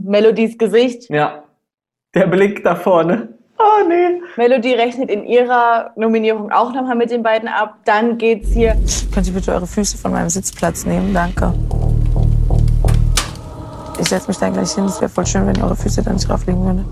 Melodies 0.04 0.56
Gesicht. 0.56 1.10
Ja. 1.10 1.44
Der 2.14 2.26
Blick 2.26 2.64
da 2.64 2.76
vorne. 2.76 3.39
Oh 3.62 3.86
nee. 3.86 4.22
Melody 4.36 4.72
rechnet 4.74 5.10
in 5.10 5.24
ihrer 5.24 5.90
Nominierung 5.96 6.50
auch 6.50 6.72
nochmal 6.72 6.96
mit 6.96 7.10
den 7.10 7.22
beiden 7.22 7.46
ab. 7.48 7.74
Dann 7.84 8.16
geht's 8.16 8.50
hier. 8.52 8.76
Könnt 9.12 9.26
ihr 9.26 9.34
bitte 9.34 9.52
eure 9.52 9.66
Füße 9.66 9.98
von 9.98 10.12
meinem 10.12 10.30
Sitzplatz 10.30 10.86
nehmen? 10.86 11.12
Danke. 11.12 11.52
Ich 14.00 14.08
setze 14.08 14.28
mich 14.28 14.38
dann 14.38 14.54
gleich 14.54 14.70
hin. 14.72 14.84
Es 14.86 14.98
wäre 15.00 15.10
voll 15.10 15.26
schön, 15.26 15.46
wenn 15.46 15.56
ihr 15.56 15.64
eure 15.64 15.76
Füße 15.76 16.02
da 16.02 16.10
nicht 16.12 16.26
drauf 16.26 16.46
liegen 16.46 16.64
würdet. 16.64 16.86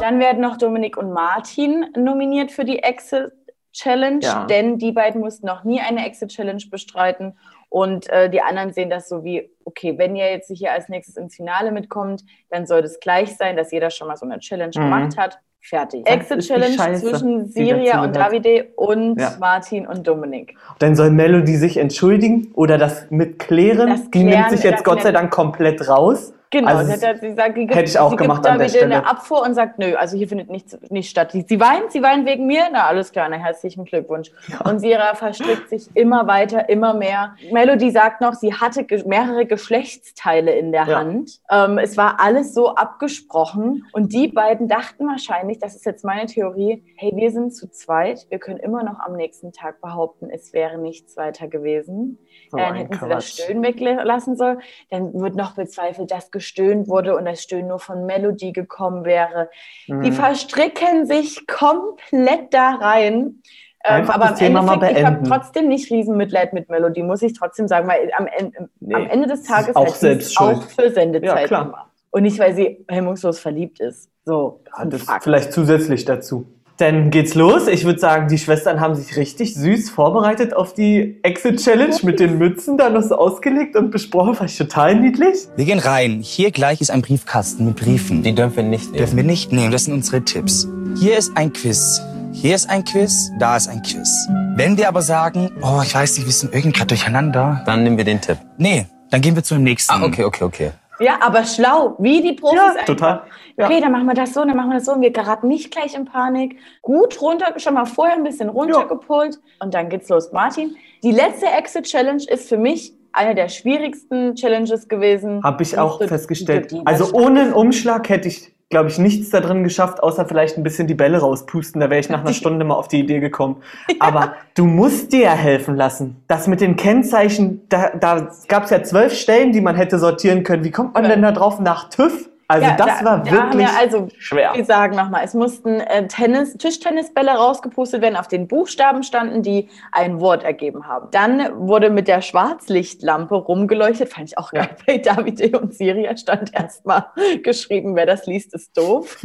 Dann 0.00 0.20
werden 0.20 0.40
noch 0.40 0.56
Dominik 0.56 0.96
und 0.96 1.12
Martin 1.12 1.86
nominiert 1.96 2.52
für 2.52 2.64
die 2.64 2.78
Exit 2.82 3.32
Challenge, 3.72 4.20
Ja. 4.22 4.44
denn 4.46 4.78
die 4.78 4.92
beiden 4.92 5.20
mussten 5.20 5.46
noch 5.46 5.64
nie 5.64 5.80
eine 5.80 6.06
Exit 6.06 6.30
Challenge 6.30 6.62
bestreiten. 6.70 7.36
Und 7.68 8.08
äh, 8.10 8.30
die 8.30 8.40
anderen 8.40 8.72
sehen 8.72 8.90
das 8.90 9.08
so 9.08 9.24
wie, 9.24 9.50
okay, 9.64 9.98
wenn 9.98 10.16
ihr 10.16 10.30
jetzt 10.30 10.50
hier 10.54 10.72
als 10.72 10.88
nächstes 10.88 11.16
ins 11.16 11.34
Finale 11.36 11.72
mitkommt, 11.72 12.22
dann 12.50 12.66
soll 12.66 12.82
das 12.82 13.00
gleich 13.00 13.36
sein, 13.36 13.56
dass 13.56 13.72
jeder 13.72 13.90
schon 13.90 14.08
mal 14.08 14.16
so 14.16 14.24
eine 14.24 14.38
Challenge 14.38 14.72
Mhm. 14.76 14.80
gemacht 14.82 15.16
hat. 15.18 15.38
Fertig. 15.60 16.04
Das 16.04 16.14
Exit 16.14 16.38
ist 16.38 16.48
die 16.48 16.52
Challenge 16.54 16.76
Scheiße, 16.76 17.06
zwischen 17.10 17.46
Siria 17.46 18.04
und. 18.04 18.14
Davide 18.14 18.68
und 18.76 19.20
Ja. 19.20 19.32
Martin 19.40 19.84
und 19.88 20.06
Dominik. 20.06 20.54
Dann 20.78 20.94
soll 20.94 21.10
Melody 21.10 21.56
sich 21.56 21.76
entschuldigen 21.78 22.52
oder 22.54 22.78
das 22.78 23.10
mit 23.10 23.40
klären. 23.40 23.88
Das 23.88 24.08
die 24.10 24.18
nimmt 24.20 24.30
Klären, 24.30 24.50
sich 24.50 24.62
jetzt 24.62 24.84
Gott 24.84 25.02
sei 25.02 25.10
Dank 25.10 25.32
komplett 25.32 25.88
raus. 25.88 26.32
Genau, 26.56 26.68
Also, 26.76 26.92
sie, 26.92 27.06
hat, 27.06 27.20
sie 27.20 27.34
sagt, 27.34 27.54
sie 27.54 27.60
gibt, 27.66 27.74
hätte 27.74 27.90
ich 27.90 27.98
auch 27.98 28.16
gemacht 28.16 28.42
gibt 28.42 28.52
an 28.52 28.58
der 28.58 28.68
Stelle. 28.68 28.84
eine 28.96 29.06
Abfuhr 29.06 29.42
und 29.42 29.54
sagt, 29.54 29.78
nö, 29.78 29.94
also 29.94 30.16
hier 30.16 30.26
findet 30.28 30.48
nichts 30.50 30.78
nicht 30.90 31.10
statt. 31.10 31.32
Sie, 31.32 31.44
sie 31.46 31.60
weint, 31.60 31.92
sie 31.92 32.02
weint 32.02 32.26
wegen 32.26 32.46
mir, 32.46 32.64
na 32.72 32.86
alles 32.86 33.12
klar, 33.12 33.28
na 33.28 33.36
herzlichen 33.36 33.84
Glückwunsch. 33.84 34.30
Und 34.64 34.80
Sira 34.80 35.14
verstrickt 35.14 35.68
sich 35.68 35.88
immer 35.94 36.26
weiter, 36.26 36.68
immer 36.68 36.94
mehr. 36.94 37.34
Melody 37.52 37.90
sagt 37.90 38.20
noch, 38.22 38.32
sie 38.34 38.54
hatte 38.54 38.86
mehrere 39.04 39.44
Geschlechtsteile 39.46 40.52
in 40.52 40.72
der 40.72 40.86
Ja. 40.86 40.98
Hand. 41.00 41.40
Ähm, 41.50 41.78
es 41.78 41.96
war 41.96 42.20
alles 42.20 42.54
so 42.54 42.74
abgesprochen 42.74 43.84
und 43.92 44.12
die 44.12 44.28
beiden 44.28 44.68
dachten 44.68 45.06
wahrscheinlich, 45.06 45.58
das 45.58 45.74
ist 45.76 45.84
jetzt 45.84 46.04
meine 46.04 46.26
Theorie, 46.26 46.82
hey, 46.96 47.12
wir 47.14 47.30
sind 47.30 47.54
zu 47.54 47.70
zweit, 47.70 48.26
wir 48.30 48.38
können 48.38 48.58
immer 48.58 48.82
noch 48.82 48.98
am 49.00 49.14
nächsten 49.16 49.52
Tag 49.52 49.80
behaupten, 49.80 50.30
es 50.30 50.52
wäre 50.52 50.78
nichts 50.78 51.16
weiter 51.16 51.48
gewesen. 51.48 52.18
So 52.50 52.58
dann 52.58 52.68
ein 52.68 52.74
hätten 52.76 52.94
sie 52.94 53.00
das 53.00 53.08
Quatsch. 53.08 53.42
Stöhnen 53.44 53.62
weglassen 53.62 54.36
sollen. 54.36 54.60
Dann 54.90 55.12
wird 55.14 55.34
noch 55.36 55.54
bezweifelt, 55.54 56.10
dass 56.10 56.30
gestöhnt 56.46 56.88
wurde 56.88 57.16
und 57.16 57.24
das 57.24 57.42
Stöhnen 57.42 57.68
nur 57.68 57.78
von 57.80 58.06
Melodie 58.06 58.52
gekommen 58.52 59.04
wäre. 59.04 59.50
Mhm. 59.88 60.02
Die 60.02 60.12
verstricken 60.12 61.06
sich 61.06 61.46
komplett 61.46 62.52
da 62.54 62.76
rein. 62.76 63.42
Ähm, 63.84 64.10
aber 64.10 64.34
Thema 64.34 64.62
mal 64.62 64.74
Endeffekt, 64.74 64.98
ich 64.98 65.04
habe 65.04 65.22
trotzdem 65.28 65.68
nicht 65.68 65.90
Riesenmitleid 65.92 66.52
mit 66.52 66.68
Melodie, 66.68 67.02
muss 67.02 67.22
ich 67.22 67.34
trotzdem 67.38 67.68
sagen, 67.68 67.86
weil 67.88 68.10
am 68.16 68.26
Ende, 68.26 68.68
Nee. 68.80 68.94
am 68.94 69.06
Ende 69.06 69.28
des 69.28 69.44
Tages 69.44 69.76
Auch 69.76 69.88
sie 69.88 69.98
selbst 70.06 70.40
auch 70.40 70.62
für 70.62 70.90
Sendezeit 70.90 71.40
Ja, 71.42 71.46
klar. 71.46 71.90
Und 72.10 72.22
nicht, 72.22 72.38
weil 72.38 72.54
sie 72.54 72.84
hemmungslos 72.88 73.38
verliebt 73.38 73.78
ist. 73.80 74.10
So, 74.24 74.60
Ja, 74.76 74.84
das 74.86 75.02
Fakt. 75.02 75.24
vielleicht 75.24 75.52
zusätzlich 75.52 76.04
dazu. 76.04 76.46
Dann 76.78 77.10
geht's 77.10 77.34
los. 77.34 77.68
Ich 77.68 77.84
würde 77.86 77.98
sagen, 77.98 78.28
die 78.28 78.36
Schwestern 78.36 78.80
haben 78.80 78.94
sich 78.94 79.16
richtig 79.16 79.54
süß 79.54 79.88
vorbereitet 79.88 80.54
auf 80.54 80.74
die 80.74 81.18
Exit 81.22 81.62
Challenge 81.62 81.96
mit 82.02 82.20
den 82.20 82.36
Mützen, 82.36 82.76
da 82.76 82.90
noch 82.90 83.02
so 83.02 83.16
ausgelegt 83.16 83.76
und 83.76 83.90
besprochen. 83.90 84.34
Fand 84.34 84.50
ich 84.50 84.58
total 84.58 84.94
niedlich. 84.96 85.48
Wir 85.56 85.64
gehen 85.64 85.78
rein. 85.78 86.20
Hier 86.20 86.50
gleich 86.50 86.82
ist 86.82 86.90
ein 86.90 87.00
Briefkasten 87.00 87.64
mit 87.64 87.76
Briefen. 87.76 88.22
Die 88.22 88.34
dürfen 88.34 88.56
wir 88.56 88.62
nicht 88.64 88.84
nehmen. 88.86 88.98
dürfen 88.98 89.16
wir 89.16 89.24
nicht 89.24 89.52
nehmen. 89.52 89.72
Das 89.72 89.84
sind 89.84 89.94
unsere 89.94 90.22
Tipps. 90.22 90.68
Hier 90.98 91.16
ist 91.16 91.32
ein 91.34 91.50
Quiz. 91.52 92.02
Hier 92.32 92.54
ist 92.54 92.68
ein 92.68 92.84
Quiz. 92.84 93.30
Da 93.38 93.56
ist 93.56 93.68
ein 93.68 93.80
Quiz. 93.82 94.10
Wenn 94.56 94.76
wir 94.76 94.88
aber 94.88 95.00
sagen, 95.00 95.50
oh, 95.62 95.80
ich 95.82 95.94
weiß 95.94 96.18
nicht, 96.18 96.26
wir 96.26 96.32
sind 96.32 96.52
irgendwie 96.52 96.72
gerade 96.72 96.88
durcheinander. 96.88 97.62
Dann 97.64 97.84
nehmen 97.84 97.96
wir 97.96 98.04
den 98.04 98.20
Tipp. 98.20 98.36
Nee, 98.58 98.84
dann 99.10 99.22
gehen 99.22 99.34
wir 99.34 99.42
zu 99.42 99.54
dem 99.54 99.62
nächsten. 99.62 99.94
Ah, 99.94 100.04
okay, 100.04 100.24
okay, 100.24 100.44
okay. 100.44 100.70
Ja, 100.98 101.18
aber 101.20 101.44
schlau, 101.44 101.94
wie 101.98 102.22
die 102.22 102.32
Profis 102.32 102.56
Ja, 102.58 102.70
einfach. 102.72 102.84
total. 102.84 103.22
Ja. 103.56 103.66
Okay, 103.66 103.80
dann 103.80 103.92
machen 103.92 104.06
wir 104.06 104.14
das 104.14 104.34
so, 104.34 104.44
dann 104.44 104.56
machen 104.56 104.70
wir 104.70 104.76
das 104.76 104.86
so 104.86 104.92
und 104.92 105.00
wir 105.00 105.10
geraten 105.10 105.48
nicht 105.48 105.70
gleich 105.70 105.94
in 105.94 106.04
Panik. 106.04 106.58
Gut 106.82 107.20
runter, 107.20 107.52
schon 107.58 107.74
mal 107.74 107.86
vorher 107.86 108.16
ein 108.16 108.22
bisschen 108.24 108.48
runtergepult 108.48 109.38
und 109.60 109.74
dann 109.74 109.88
geht's 109.88 110.08
los. 110.08 110.32
Martin, 110.32 110.76
die 111.02 111.12
letzte 111.12 111.46
Exit 111.46 111.84
Challenge 111.84 112.22
ist 112.28 112.48
für 112.48 112.58
mich 112.58 112.92
eine 113.12 113.34
der 113.34 113.48
schwierigsten 113.48 114.34
Challenges 114.34 114.88
gewesen. 114.88 115.42
Habe 115.42 115.62
ich 115.62 115.78
auch 115.78 116.02
festgestellt. 116.02 116.74
Also 116.84 117.12
ohne 117.14 117.40
einen 117.40 117.52
Umschlag 117.54 118.08
hätte 118.08 118.28
ich, 118.28 118.52
glaube 118.68 118.88
ich, 118.88 118.98
nichts 118.98 119.30
da 119.30 119.40
drin 119.40 119.62
geschafft, 119.62 120.02
außer 120.02 120.26
vielleicht 120.26 120.56
ein 120.56 120.62
bisschen 120.62 120.88
die 120.88 120.94
Bälle 120.94 121.18
rauspusten. 121.18 121.80
Da 121.80 121.88
wäre 121.88 122.00
ich 122.00 122.08
nach 122.08 122.20
einer 122.20 122.32
Stunde 122.34 122.64
mal 122.64 122.74
auf 122.74 122.88
die 122.88 123.00
Idee 123.00 123.20
gekommen. 123.20 123.62
Aber 124.00 124.34
du 124.54 124.64
musst 124.64 125.12
dir 125.12 125.24
ja 125.24 125.34
helfen 125.34 125.76
lassen. 125.76 126.16
Das 126.26 126.48
mit 126.48 126.60
den 126.60 126.76
Kennzeichen, 126.76 127.62
da, 127.68 127.90
da 127.90 128.30
gab 128.48 128.64
es 128.64 128.70
ja 128.70 128.82
zwölf 128.82 129.14
Stellen, 129.14 129.52
die 129.52 129.60
man 129.60 129.76
hätte 129.76 129.98
sortieren 129.98 130.42
können. 130.42 130.64
Wie 130.64 130.70
kommt 130.70 130.94
man 130.94 131.04
denn 131.04 131.22
da 131.22 131.32
drauf 131.32 131.60
nach 131.60 131.88
TÜV? 131.90 132.28
Also 132.48 132.66
Ja, 132.66 132.76
das 132.76 132.98
da- 133.00 133.04
war 133.04 133.18
da 133.24 133.30
wirklich 133.30 133.58
wir 133.58 133.78
also, 133.78 134.08
schwer. 134.18 134.52
Wir 134.54 134.64
sagen 134.64 134.94
nochmal, 134.96 135.24
es 135.24 135.34
mussten 135.34 135.80
äh, 135.80 136.06
Tennis, 136.06 136.56
Tischtennisbälle 136.56 137.32
rausgepustet 137.32 138.02
werden, 138.02 138.16
auf 138.16 138.28
den 138.28 138.46
Buchstaben 138.46 139.02
standen, 139.02 139.42
die 139.42 139.68
ein 139.90 140.20
Wort 140.20 140.44
ergeben 140.44 140.86
haben. 140.86 141.08
Dann 141.10 141.50
wurde 141.58 141.90
mit 141.90 142.06
der 142.06 142.22
Schwarzlichtlampe 142.22 143.34
rumgeleuchtet, 143.34 144.12
fand 144.12 144.28
ich 144.30 144.38
auch 144.38 144.52
geil. 144.52 144.68
Bei 144.86 144.98
Davide 144.98 145.58
und 145.58 145.74
Siria 145.74 146.16
stand 146.16 146.54
erstmal 146.54 147.06
geschrieben, 147.42 147.96
wer 147.96 148.06
das 148.06 148.26
liest, 148.26 148.54
ist 148.54 148.76
doof. 148.76 149.18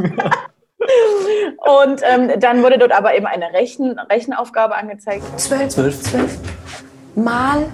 und 0.77 2.01
ähm, 2.03 2.39
dann 2.39 2.63
wurde 2.63 2.79
dort 2.79 2.91
aber 2.91 3.15
eben 3.15 3.27
eine 3.27 3.53
Rechen, 3.53 3.99
Rechenaufgabe 4.11 4.75
angezeigt. 4.75 5.23
12, 5.39 5.69
12, 5.69 6.01
12 6.01 6.39
mal, 7.15 7.67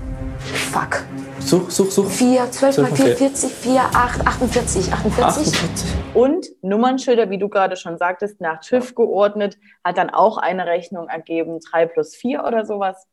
fuck, 0.72 1.04
Such, 1.48 1.72
such, 1.72 1.92
such. 1.92 2.10
4, 2.10 2.51
12 2.51 2.77
mal 2.80 2.86
4, 2.88 3.06
Okay. 3.06 3.16
40, 3.16 3.51
4, 3.54 3.82
8, 3.82 4.27
48, 4.27 4.94
48. 4.94 5.24
48. 5.24 5.89
Und 6.13 6.46
Nummernschilder, 6.62 7.30
wie 7.30 7.38
du 7.38 7.48
gerade 7.48 7.77
schon 7.77 7.98
sagtest, 7.98 8.42
nach 8.42 8.60
TÜV 8.60 8.96
geordnet, 8.96 9.58
hat 9.84 9.98
dann 9.98 10.10
auch 10.10 10.38
eine 10.38 10.66
Rechnung 10.66 11.08
ergeben, 11.08 11.60
3 11.72 11.86
plus 11.86 12.16
4 12.16 12.44
oder 12.44 12.66
sowas. 12.66 13.08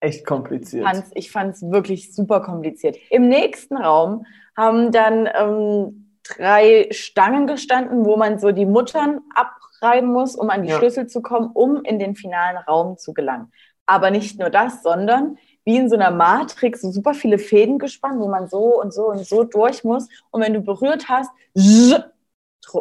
Echt 0.00 0.26
kompliziert. 0.26 0.86
ich 1.14 1.32
fand 1.32 1.54
es 1.54 1.62
wirklich 1.62 2.14
super 2.14 2.40
kompliziert. 2.42 2.96
Im 3.10 3.28
nächsten 3.28 3.76
Raum 3.76 4.26
haben 4.56 4.92
dann 4.92 5.28
ähm, 5.34 6.14
drei 6.36 6.88
Stangen 6.90 7.46
gestanden, 7.46 8.04
wo 8.04 8.16
man 8.16 8.38
so 8.38 8.52
die 8.52 8.66
Muttern 8.66 9.20
abreiben 9.34 10.12
muss, 10.12 10.36
um 10.36 10.50
an 10.50 10.62
die 10.62 10.68
Ja. 10.68 10.78
Schlüssel 10.78 11.06
zu 11.06 11.22
kommen, 11.22 11.50
um 11.54 11.82
in 11.84 11.98
den 11.98 12.14
finalen 12.16 12.58
Raum 12.58 12.98
zu 12.98 13.14
gelangen. 13.14 13.50
Aber 13.86 14.10
nicht 14.10 14.38
nur 14.38 14.50
das, 14.50 14.82
sondern 14.82 15.38
wie 15.68 15.76
in 15.76 15.90
so 15.90 15.96
einer 15.96 16.10
Matrix 16.10 16.80
so 16.80 16.90
super 16.90 17.12
viele 17.12 17.38
Fäden 17.38 17.78
gespannt, 17.78 18.18
wo 18.20 18.28
man 18.28 18.48
so 18.48 18.80
und 18.80 18.94
so 18.94 19.10
und 19.10 19.26
so 19.26 19.44
durch 19.44 19.84
muss. 19.84 20.08
Und 20.30 20.40
wenn 20.40 20.54
du 20.54 20.62
berührt 20.62 21.10
hast, 21.10 21.30
zzz, 21.54 22.00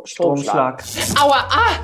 Stromschlag. 0.06 0.82
Stromschlag. 0.82 1.22
Aua, 1.22 1.36
ah! 1.50 1.75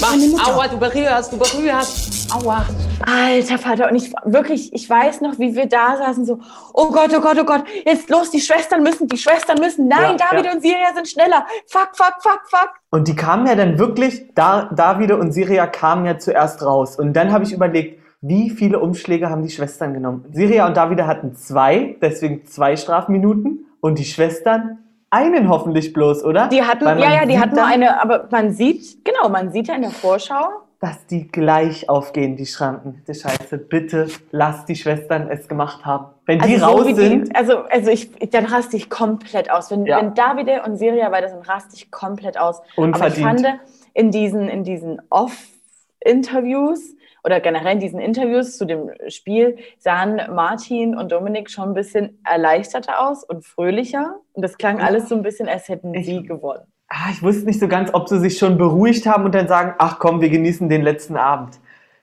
Mach, 0.00 0.48
aua, 0.48 0.68
du 0.68 0.78
berührst, 0.78 1.32
du 1.32 1.38
berührst. 1.38 2.32
Aua. 2.32 2.64
Alter 3.04 3.58
Vater, 3.58 3.90
und 3.90 3.96
ich 3.96 4.12
wirklich, 4.24 4.72
ich 4.72 4.88
weiß 4.88 5.20
noch, 5.22 5.38
wie 5.40 5.56
wir 5.56 5.66
da 5.66 5.96
saßen, 5.96 6.24
so, 6.24 6.38
oh 6.72 6.90
Gott, 6.90 7.10
oh 7.16 7.20
Gott, 7.20 7.36
oh 7.40 7.44
Gott, 7.44 7.64
jetzt 7.84 8.08
los, 8.08 8.30
die 8.30 8.40
Schwestern 8.40 8.82
müssen, 8.82 9.08
die 9.08 9.18
Schwestern 9.18 9.58
müssen, 9.58 9.88
nein, 9.88 10.16
Ja, 10.18 10.28
David 10.30 10.46
ja. 10.46 10.52
und 10.52 10.62
Siria 10.62 10.94
sind 10.94 11.08
schneller, 11.08 11.46
fuck, 11.66 11.90
fuck, 11.94 12.14
fuck, 12.20 12.40
fuck. 12.48 12.70
Und 12.90 13.08
die 13.08 13.16
kamen 13.16 13.46
ja 13.46 13.56
dann 13.56 13.78
wirklich, 13.78 14.32
da, 14.34 14.70
Davide 14.74 15.16
und 15.16 15.32
Siria 15.32 15.66
kamen 15.66 16.06
ja 16.06 16.18
zuerst 16.18 16.62
raus. 16.62 16.96
Und 16.96 17.12
dann 17.12 17.32
habe 17.32 17.44
ich 17.44 17.52
überlegt, 17.52 18.03
wie 18.26 18.48
viele 18.48 18.80
Umschläge 18.80 19.28
haben 19.28 19.42
die 19.42 19.50
Schwestern 19.50 19.92
genommen? 19.92 20.24
Siria 20.32 20.66
und 20.66 20.76
Davide 20.78 21.06
hatten 21.06 21.34
zwei, 21.36 21.96
deswegen 22.00 22.46
zwei 22.46 22.74
Strafminuten. 22.76 23.66
Und 23.80 23.98
die 23.98 24.04
Schwestern 24.06 24.78
einen 25.10 25.50
hoffentlich 25.50 25.92
bloß, 25.92 26.24
oder? 26.24 26.48
Die 26.48 26.62
hatten, 26.62 26.86
ja, 26.86 26.96
ja, 27.16 27.26
die 27.26 27.38
hatten 27.38 27.54
nur 27.54 27.66
eine, 27.66 28.00
aber 28.00 28.26
man 28.30 28.52
sieht, 28.52 29.04
genau, 29.04 29.28
man 29.28 29.52
sieht 29.52 29.68
ja 29.68 29.74
in 29.74 29.82
der 29.82 29.90
Vorschau, 29.90 30.48
Dass 30.80 31.06
die 31.06 31.28
gleich 31.28 31.88
aufgehen, 31.90 32.36
die 32.36 32.46
Schranken. 32.46 33.02
Die 33.06 33.14
Scheiße, 33.14 33.58
bitte 33.58 34.08
lass 34.30 34.64
die 34.64 34.74
Schwestern 34.76 35.28
es 35.28 35.46
gemacht 35.46 35.84
haben. 35.84 36.06
Wenn 36.24 36.38
die 36.38 36.54
also, 36.54 36.64
raus 36.64 36.80
so 36.80 36.86
wie 36.88 36.94
sind, 36.94 37.28
Die, 37.28 37.34
also, 37.34 37.58
also 37.70 37.90
ich, 37.90 38.10
dann 38.30 38.46
raste 38.46 38.76
ich 38.78 38.88
komplett 38.88 39.50
aus. 39.50 39.70
Wenn, 39.70 39.84
Ja. 39.84 39.98
wenn 39.98 40.14
Davide 40.14 40.62
und 40.64 40.78
Siria 40.78 41.12
weiter 41.12 41.28
sind, 41.28 41.46
raste 41.46 41.74
ich 41.74 41.90
komplett 41.90 42.38
aus. 42.38 42.60
Aber 42.60 42.68
ich 42.70 42.78
unverdient. 42.78 43.26
fand, 43.42 43.60
in 43.92 44.10
diesen, 44.10 44.48
in 44.48 44.64
diesen 44.64 45.00
Off-Interviews 45.10 46.94
oder 47.24 47.40
generell 47.40 47.74
in 47.74 47.80
diesen 47.80 48.00
Interviews 48.00 48.58
zu 48.58 48.66
dem 48.66 48.90
Spiel 49.08 49.56
sahen 49.78 50.20
Martin 50.34 50.96
und 50.96 51.10
Dominik 51.10 51.50
schon 51.50 51.70
ein 51.70 51.74
bisschen 51.74 52.20
erleichterter 52.24 53.08
aus 53.08 53.24
und 53.24 53.44
fröhlicher. 53.44 54.16
Und 54.34 54.42
das 54.42 54.58
klang 54.58 54.80
alles 54.80 55.08
so 55.08 55.14
ein 55.14 55.22
bisschen, 55.22 55.48
als 55.48 55.68
hätten 55.68 55.94
sie 56.02 56.22
gewonnen. 56.22 56.66
ah, 56.88 57.10
ich 57.10 57.22
wusste 57.22 57.46
nicht 57.46 57.60
so 57.60 57.66
ganz, 57.66 57.92
ob 57.92 58.08
sie 58.08 58.20
sich 58.20 58.38
schon 58.38 58.58
beruhigt 58.58 59.06
haben 59.06 59.24
und 59.24 59.34
dann 59.34 59.48
sagen, 59.48 59.74
ach 59.78 59.98
komm, 59.98 60.20
wir 60.20 60.28
genießen 60.28 60.68
den 60.68 60.82
letzten 60.82 61.16
Abend. 61.16 61.58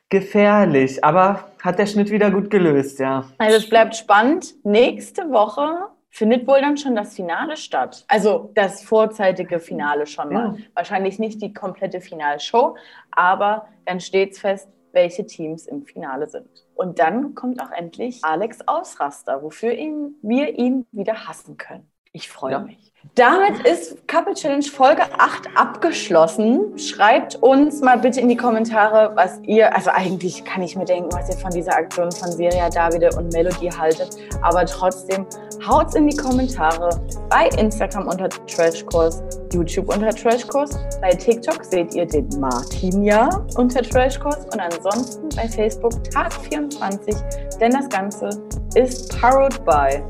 Gefährlich, 0.10 1.04
aber 1.04 1.52
hat 1.62 1.80
der 1.80 1.86
Schnitt 1.86 2.10
wieder 2.12 2.32
gut 2.32 2.50
gelöst, 2.50 3.00
ja. 3.00 3.26
Also 3.38 3.58
es 3.58 3.70
bleibt 3.70 3.96
spannend. 3.96 4.54
Nächste 4.66 5.30
Woche 5.30 5.88
findet 6.10 6.46
wohl 6.48 6.60
dann 6.60 6.76
schon 6.76 6.96
das 6.96 7.16
Finale 7.16 7.56
statt. 7.56 8.04
Also 8.10 8.52
das 8.56 8.84
vorzeitige 8.84 9.60
Finale 9.60 10.06
schon 10.06 10.34
mal. 10.34 10.56
Ja. 10.58 10.64
Wahrscheinlich 10.74 11.20
nicht 11.20 11.42
die 11.42 11.54
komplette 11.54 12.02
Finalshow, 12.02 12.76
aber 13.12 13.68
dann 13.86 14.02
steht's 14.02 14.40
fest, 14.40 14.68
welche 14.94 15.26
Teams 15.26 15.68
im 15.68 15.86
Finale 15.86 16.30
sind. 16.30 16.48
Und 16.76 17.00
dann 17.00 17.36
kommt 17.36 17.62
auch 17.62 17.72
endlich 17.72 18.24
Alex 18.24 18.60
Ausraster, 18.68 19.44
wofür 19.44 19.74
ihn, 19.74 20.16
wir 20.22 20.58
ihn 20.58 20.86
wieder 20.92 21.28
hassen 21.28 21.58
können. 21.58 21.91
Ich 22.14 22.30
freue 22.30 22.52
Ja. 22.54 22.60
mich. 22.60 22.78
Damit 23.16 23.66
ist 23.66 24.08
Couple 24.08 24.36
Challenge 24.36 24.64
Folge 24.64 25.02
8 25.18 25.50
abgeschlossen. 25.56 26.78
Schreibt 26.78 27.36
uns 27.38 27.82
mal 27.82 27.98
bitte 27.98 28.22
in 28.22 28.30
die 28.30 28.38
Kommentare, 28.38 29.12
was 29.16 29.40
ihr, 29.42 29.76
also 29.76 29.90
eigentlich 29.90 30.46
kann 30.46 30.62
ich 30.62 30.76
mir 30.76 30.86
denken, 30.86 31.10
was 31.12 31.28
ihr 31.30 31.38
von 31.38 31.50
dieser 31.50 31.76
Aktion 31.76 32.12
von 32.12 32.32
Seria, 32.32 32.70
Davide 32.70 33.10
und 33.18 33.34
Melody 33.34 33.70
haltet. 33.70 34.18
Aber 34.44 34.66
trotzdem 34.68 35.26
haut's 35.68 35.96
in 35.96 36.08
die 36.08 36.16
Kommentare. 36.16 36.90
Bei 37.28 37.48
Instagram 37.58 38.08
unter 38.08 38.30
Trashkurs, 38.30 39.24
YouTube 39.52 39.90
unter 39.92 40.12
Trashkurs. 40.12 40.78
Bei 41.02 41.10
TikTok 41.10 41.66
seht 41.66 41.96
ihr 41.96 42.06
den 42.06 42.30
Martin 42.40 43.04
ja 43.04 43.30
unter 43.56 43.82
Trashkurs. 43.82 44.46
Und 44.54 44.60
ansonsten 44.60 45.28
bei 45.36 45.48
Facebook 45.48 46.04
Tag 46.12 46.32
24. 46.34 47.16
Denn 47.60 47.72
das 47.72 47.90
Ganze 47.90 48.30
ist 48.76 49.20
powered 49.20 49.66
by 49.66 50.04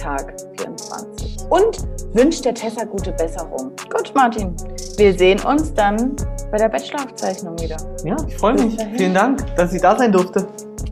Tag 0.00 0.34
24. 0.56 1.17
Und 1.50 1.78
wünscht 2.14 2.44
der 2.44 2.54
Tessa 2.54 2.84
gute 2.84 3.12
Besserung. 3.12 3.72
Gut, 3.90 4.12
Martin. 4.14 4.54
Wir 4.96 5.16
sehen 5.16 5.40
uns 5.40 5.72
dann 5.72 6.16
bei 6.50 6.58
der 6.58 6.68
Bachelor-Aufzeichnung 6.68 7.58
wieder. 7.58 7.76
Ja, 8.04 8.16
ich 8.26 8.36
freue 8.36 8.54
mich. 8.54 8.76
Vielen 8.96 9.14
Dank, 9.14 9.44
dass 9.56 9.72
ich 9.72 9.80
da 9.80 9.96
sein 9.96 10.12
durfte. 10.12 10.46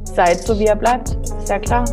Seid 0.04 0.42
so, 0.42 0.58
wie 0.58 0.66
er 0.66 0.76
bleibt. 0.76 1.16
Ist 1.22 1.48
ja 1.48 1.58
klar. 1.58 1.84